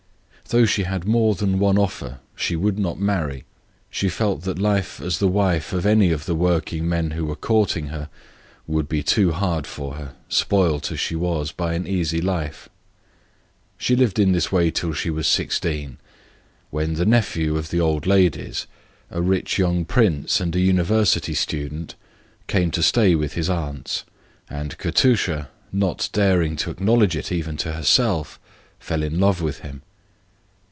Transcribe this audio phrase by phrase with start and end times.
[0.49, 3.45] Though she had more than one offer, she would not marry.
[3.89, 7.37] She felt that life as the wife of any of the working men who were
[7.37, 8.09] courting her
[8.67, 9.65] would be too hard;
[10.27, 11.79] spoilt as she was by a
[12.19, 12.69] life of case.
[13.77, 15.99] She lived in this manner till she was sixteen,
[16.69, 18.67] when the nephew of the old ladies,
[19.09, 21.95] a rich young prince, and a university student,
[22.47, 24.03] came to stay with his aunts,
[24.49, 28.37] and Katusha, not daring to acknowledge it even to herself,
[28.79, 29.83] fell in love with him.